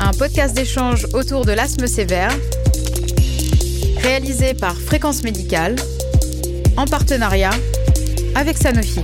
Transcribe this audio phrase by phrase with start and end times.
[0.00, 2.30] Un podcast d'échange autour de l'asthme sévère,
[3.98, 5.76] réalisé par Fréquence Médicale,
[6.78, 7.50] en partenariat
[8.34, 9.02] avec Sanofi.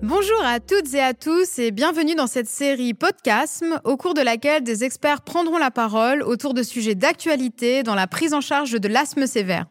[0.00, 4.22] Bonjour à toutes et à tous et bienvenue dans cette série Podcasme au cours de
[4.22, 8.80] laquelle des experts prendront la parole autour de sujets d'actualité dans la prise en charge
[8.80, 9.66] de l'asthme sévère.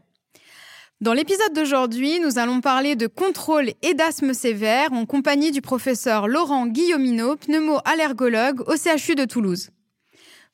[1.02, 6.28] Dans l'épisode d'aujourd'hui, nous allons parler de contrôle et d'asthme sévère en compagnie du professeur
[6.28, 9.70] Laurent Guillaumineau, pneumo-allergologue au CHU de Toulouse.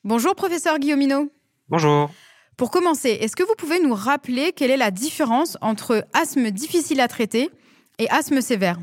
[0.04, 1.32] Bonjour professeur Guillaumineau.
[1.68, 2.12] Bonjour.
[2.56, 7.00] Pour commencer, est-ce que vous pouvez nous rappeler quelle est la différence entre asthme difficile
[7.00, 7.50] à traiter
[7.98, 8.78] et asthme sévère?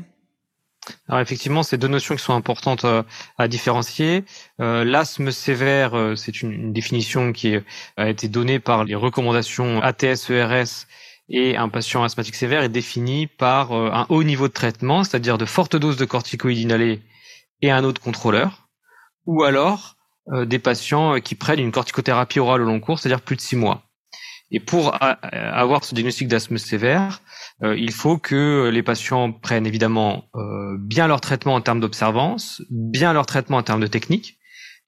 [1.08, 3.02] Alors effectivement, c'est deux notions qui sont importantes euh,
[3.38, 4.24] à différencier.
[4.60, 7.56] Euh, l'asthme sévère, euh, c'est une, une, définition qui
[7.96, 10.86] a été donnée par les recommandations ATS-ERS
[11.28, 15.38] et un patient asthmatique sévère est défini par euh, un haut niveau de traitement, c'est-à-dire
[15.38, 17.02] de fortes doses de corticoïdes inhalés
[17.62, 18.68] et un autre contrôleur,
[19.26, 19.96] ou alors
[20.32, 23.40] euh, des patients euh, qui prennent une corticothérapie orale au long cours, c'est-à-dire plus de
[23.40, 23.82] six mois.
[24.50, 27.22] Et pour avoir ce diagnostic d'asthme sévère,
[27.62, 30.28] il faut que les patients prennent évidemment
[30.78, 34.38] bien leur traitement en termes d'observance, bien leur traitement en termes de technique,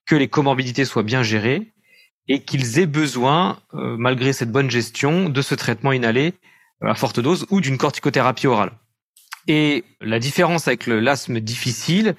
[0.05, 1.73] que les comorbidités soient bien gérées
[2.27, 6.33] et qu'ils aient besoin, euh, malgré cette bonne gestion, de ce traitement inhalé
[6.83, 8.71] euh, à forte dose ou d'une corticothérapie orale.
[9.47, 12.15] Et la différence avec l'asthme difficile,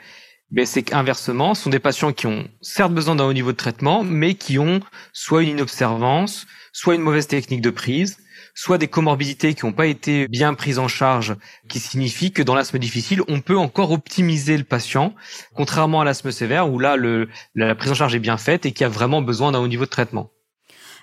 [0.51, 3.57] ben, c'est qu'inversement, ce sont des patients qui ont certes besoin d'un haut niveau de
[3.57, 4.81] traitement, mais qui ont
[5.13, 8.19] soit une inobservance, soit une mauvaise technique de prise,
[8.59, 11.37] soit des comorbidités qui n'ont pas été bien prises en charge,
[11.69, 15.15] qui signifie que dans l'asthme difficile, on peut encore optimiser le patient,
[15.55, 18.73] contrairement à l'asthme sévère où là, le, la prise en charge est bien faite et
[18.73, 20.33] qui a vraiment besoin d'un haut niveau de traitement.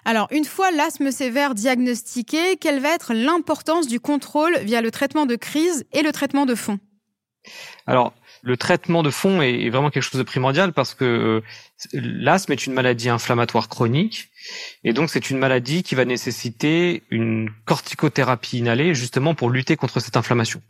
[0.04, 5.26] Alors, une fois l'asthme sévère diagnostiqué, quelle va être l'importance du contrôle via le traitement
[5.26, 6.78] de crise et le traitement de fond?
[7.88, 8.14] Alors,
[8.46, 11.42] le traitement de fond est vraiment quelque chose de primordial parce que euh,
[11.94, 14.30] l'asthme est une maladie inflammatoire chronique
[14.84, 20.00] et donc c'est une maladie qui va nécessiter une corticothérapie inhalée justement pour lutter contre
[20.00, 20.62] cette inflammation.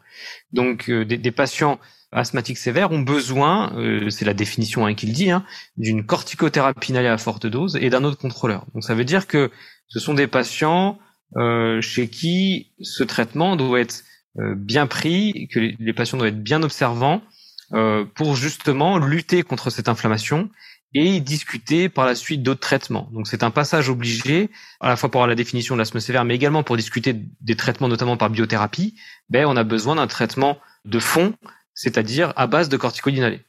[0.54, 1.78] Donc euh, des, patients
[2.14, 5.44] asthmatiques sévères ont besoin, euh, c'est la définition hein, qu'il dit, hein,
[5.76, 8.66] d'une corticothérapie inhalée à forte dose et d'un autre contrôleur.
[8.74, 9.52] Donc ça veut dire que
[9.90, 10.98] ce sont des patients
[11.82, 14.06] chez qui ce traitement doit être
[14.38, 17.22] bien pris, que les patients doivent être bien observants
[18.14, 20.50] pour justement lutter contre cette inflammation
[20.96, 23.10] et discuter par la suite d'autres traitements.
[23.12, 24.50] Donc c'est un passage obligé,
[24.80, 27.90] à la fois pour la définition de l'asthme sévère, mais également pour discuter des traitements,
[27.90, 28.96] notamment par biothérapie.
[29.30, 31.34] Ben, on a besoin d'un traitement de fond,
[31.74, 33.42] c'est-à-dire à base de corticoïdes inhalés.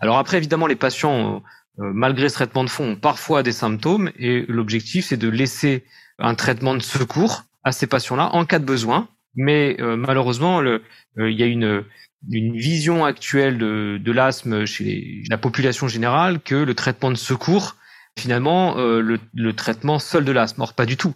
[0.00, 1.42] Alors après, évidemment, les patients,
[1.78, 5.84] euh, malgré ce traitement de fond, ont parfois des symptômes, et l'objectif, c'est de laisser
[6.18, 9.08] un traitement de secours à ces patients-là en cas de besoin.
[9.34, 11.84] Mais euh, malheureusement, il y a une,
[12.22, 17.76] vision actuelle de, l'asthme chez la population générale que le traitement de secours,
[18.18, 20.60] finalement, euh, le, le, traitement seul de l'asthme.
[20.62, 21.14] Or, pas du tout.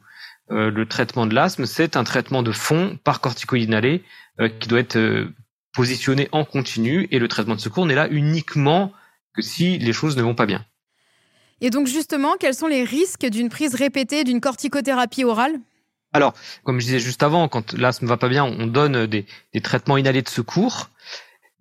[0.51, 4.03] Euh, le traitement de l'asthme, c'est un traitement de fond par corticoïde inhalé
[4.41, 5.29] euh, qui doit être
[5.73, 8.93] positionné en continu et le traitement de secours n'est là uniquement
[9.35, 10.65] que si les choses ne vont pas bien.
[11.61, 15.55] Et donc justement, quels sont les risques d'une prise répétée d'une corticothérapie orale?
[16.15, 16.33] Alors,
[16.63, 19.27] comme je disais juste avant, quand l'asthme va pas bien, on donne des,
[19.63, 20.89] traitements inhalés de secours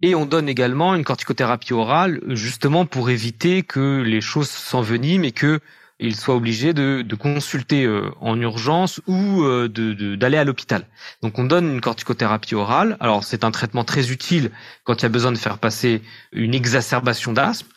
[0.03, 5.31] et on donne également une corticothérapie orale justement pour éviter que les choses s'enveniment et
[5.31, 5.59] que
[5.99, 10.85] il soit de consulter euh, en urgence ou euh, d'aller à l'hôpital.
[11.21, 12.97] Donc on donne une corticothérapie orale.
[12.99, 14.51] Alors c'est un traitement très utile
[14.83, 17.67] quand il y a besoin de faire passer une exacerbation d'asthme,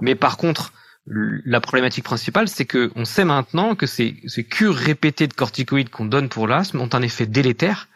[0.00, 0.72] mais par contre
[1.08, 5.90] la problématique principale, c'est que on sait maintenant que ces, ces cures répétées de corticoïdes
[5.90, 7.88] qu'on donne pour l'asthme ont un effet délétère.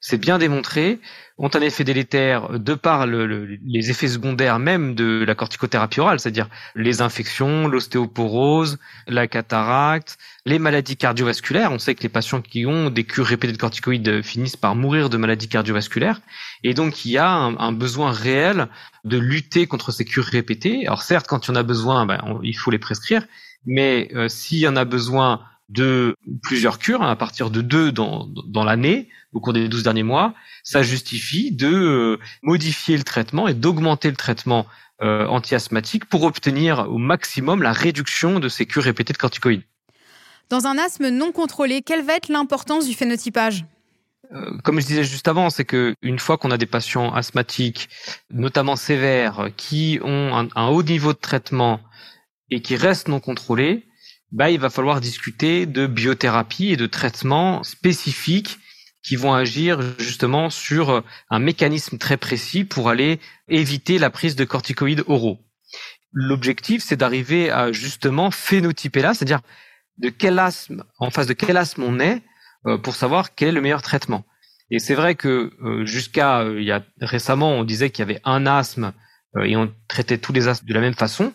[0.00, 1.00] C'est bien démontré
[1.38, 6.48] ont un effet délétère de par les effets secondaires même de la corticothérapie orale, c'est-à-dire
[6.74, 11.72] les infections, l'ostéoporose, la cataracte, les maladies cardiovasculaires.
[11.72, 15.10] On sait que les patients qui ont des cures répétées de corticoïdes finissent par mourir
[15.10, 16.20] de maladies cardiovasculaires.
[16.62, 18.68] Et donc, il y a un, besoin réel
[19.04, 20.86] de lutter contre ces cures répétées.
[20.86, 23.26] Alors certes, quand il y en a besoin, ben, il faut les prescrire.
[23.66, 27.92] Mais euh, s'il y en a besoin de plusieurs cures, hein, à partir de deux
[27.92, 33.02] dans, dans l'année, au cours des 12 derniers mois, ça justifie de euh, modifier le
[33.02, 34.66] traitement et d'augmenter le traitement
[35.02, 39.62] euh, anti-asthmatique pour obtenir au maximum la réduction de ces cures répétées de corticoïdes.
[40.48, 43.64] Dans un asthme non contrôlé, quelle va être l'importance du phénotypage?
[44.32, 47.88] Euh, comme je disais juste avant, c'est que une fois qu'on a des patients asthmatiques,
[48.30, 51.80] notamment sévères, qui ont un, un, haut niveau de traitement
[52.50, 53.86] et qui restent non contrôlés,
[54.32, 58.58] bah, il va falloir discuter de biothérapie et de traitements spécifiques
[59.02, 64.44] qui vont agir justement sur un mécanisme très précis pour aller éviter la prise de
[64.44, 65.38] corticoïdes oraux.
[66.12, 69.42] L'objectif, c'est d'arriver à justement phénotyper là, c'est-à-dire
[69.98, 72.22] de quel asthme, en face de quel asthme on est,
[72.66, 74.24] euh, pour savoir quel est le meilleur traitement.
[74.70, 78.20] Et c'est vrai que euh, jusqu'à il y a récemment, on disait qu'il y avait
[78.24, 78.92] un asthme
[79.44, 81.32] et on traitait tous les asthmes de la même façon.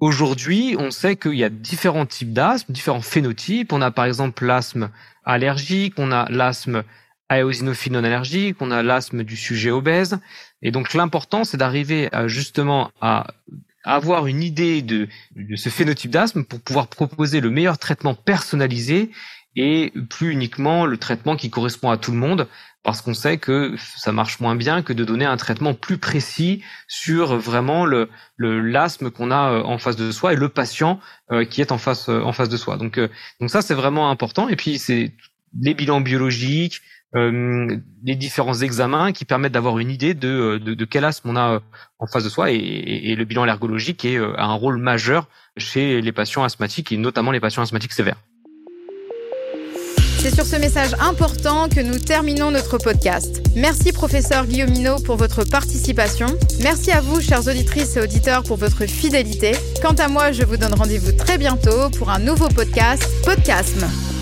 [0.00, 3.72] Aujourd'hui, on sait qu'il y a différents types d'asthme, différents phénotypes.
[3.72, 4.90] On a par exemple l'asthme
[5.24, 6.82] allergique, on a l'asthme
[7.28, 10.18] aéosinophile non allergique, on a l'asthme du sujet obèse.
[10.62, 13.28] Et donc l'important, c'est d'arriver à, justement à
[13.84, 15.08] avoir une idée de,
[15.56, 19.10] ce phénotype d'asthme pour pouvoir proposer le meilleur traitement personnalisé
[19.56, 22.48] et plus uniquement le traitement qui correspond à tout le monde
[22.82, 26.62] parce qu'on sait que ça marche moins bien que de donner un traitement plus précis
[26.88, 28.08] sur vraiment le
[28.38, 31.78] l'asthme qu'on a euh, en face de soi et le patient euh, qui est en
[31.78, 32.76] face euh, en face de soi.
[32.76, 32.98] Donc
[33.40, 35.14] donc ça c'est vraiment important et puis c'est
[35.60, 36.80] les bilans biologiques,
[37.14, 41.60] les différents examens qui permettent d'avoir une idée de, de, quel asthme on a
[41.98, 46.00] en face de soi et, et, le bilan allergologique est, a un rôle majeur chez
[46.00, 48.18] les patients asthmatiques et notamment les patients asthmatiques sévères.
[50.24, 53.42] C'est sur ce message important que nous terminons notre podcast.
[53.56, 56.28] Merci professeur Guillaumino pour votre participation.
[56.62, 59.52] Merci à vous, chères auditrices et auditeurs, pour votre fidélité.
[59.82, 64.13] Quant à moi, je vous donne rendez-vous très bientôt pour un nouveau podcast, Podcasme.